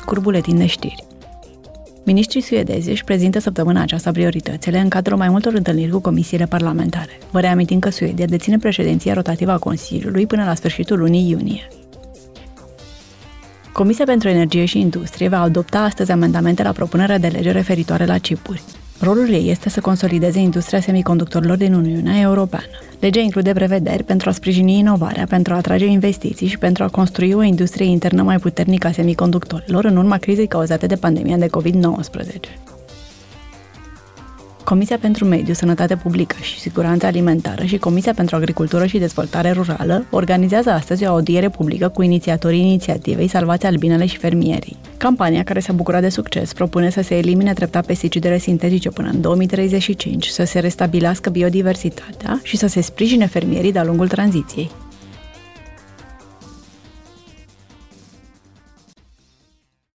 scurt 0.00 0.20
buletin 0.22 0.56
de 0.56 0.66
știri. 0.66 1.04
Ministrii 2.04 2.42
suedezi 2.42 2.90
își 2.90 3.04
prezintă 3.04 3.38
săptămâna 3.38 3.80
aceasta 3.80 4.10
prioritățile 4.10 4.78
în 4.78 4.88
cadrul 4.88 5.18
mai 5.18 5.28
multor 5.28 5.52
întâlniri 5.52 5.90
cu 5.90 5.98
comisiile 5.98 6.46
parlamentare. 6.46 7.18
Vă 7.30 7.40
reamintim 7.40 7.78
că 7.78 7.90
Suedia 7.90 8.26
deține 8.26 8.58
președinția 8.58 9.14
rotativă 9.14 9.50
a 9.50 9.58
Consiliului 9.58 10.26
până 10.26 10.44
la 10.44 10.54
sfârșitul 10.54 10.98
lunii 10.98 11.28
iunie. 11.28 11.68
Comisia 13.72 14.04
pentru 14.04 14.28
Energie 14.28 14.64
și 14.64 14.80
Industrie 14.80 15.28
va 15.28 15.40
adopta 15.40 15.78
astăzi 15.78 16.10
amendamente 16.10 16.62
la 16.62 16.72
propunerea 16.72 17.18
de 17.18 17.26
lege 17.26 17.50
referitoare 17.50 18.06
la 18.06 18.18
chipuri. 18.18 18.62
Rolul 19.02 19.28
ei 19.28 19.50
este 19.50 19.68
să 19.68 19.80
consolideze 19.80 20.38
industria 20.38 20.80
semiconductorilor 20.80 21.56
din 21.56 21.74
Uniunea 21.74 22.20
Europeană. 22.20 22.66
Legea 22.98 23.20
include 23.20 23.52
prevederi 23.52 24.02
pentru 24.02 24.28
a 24.28 24.32
sprijini 24.32 24.78
inovarea, 24.78 25.26
pentru 25.28 25.52
a 25.52 25.56
atrage 25.56 25.86
investiții 25.86 26.46
și 26.46 26.58
pentru 26.58 26.84
a 26.84 26.88
construi 26.88 27.32
o 27.32 27.42
industrie 27.42 27.86
internă 27.86 28.22
mai 28.22 28.38
puternică 28.38 28.86
a 28.86 28.92
semiconductorilor 28.92 29.84
în 29.84 29.96
urma 29.96 30.16
crizei 30.16 30.46
cauzate 30.46 30.86
de 30.86 30.96
pandemia 30.96 31.36
de 31.36 31.46
COVID-19. 31.46 32.79
Comisia 34.70 34.98
pentru 34.98 35.24
Mediu, 35.24 35.54
Sănătate 35.54 35.96
Publică 35.96 36.36
și 36.40 36.58
Siguranță 36.60 37.06
Alimentară 37.06 37.64
și 37.64 37.78
Comisia 37.78 38.12
pentru 38.14 38.36
Agricultură 38.36 38.86
și 38.86 38.98
Dezvoltare 38.98 39.50
Rurală 39.50 40.06
organizează 40.10 40.70
astăzi 40.70 41.06
o 41.06 41.08
audiere 41.08 41.48
publică 41.48 41.88
cu 41.88 42.02
inițiatorii 42.02 42.60
inițiativei 42.60 43.28
Salvați 43.28 43.66
albinele 43.66 44.06
și 44.06 44.16
fermierii. 44.16 44.76
Campania, 44.96 45.42
care 45.42 45.60
s-a 45.60 45.72
bucurat 45.72 46.00
de 46.00 46.08
succes, 46.08 46.52
propune 46.52 46.90
să 46.90 47.02
se 47.02 47.16
elimine 47.16 47.52
treptat 47.52 47.86
pesticidele 47.86 48.38
sintetice 48.38 48.88
până 48.88 49.08
în 49.08 49.20
2035, 49.20 50.26
să 50.26 50.44
se 50.44 50.58
restabilească 50.58 51.30
biodiversitatea 51.30 52.40
și 52.42 52.56
să 52.56 52.66
se 52.66 52.80
sprijine 52.80 53.26
fermierii 53.26 53.72
de-a 53.72 53.84
lungul 53.84 54.08
tranziției. 54.08 54.70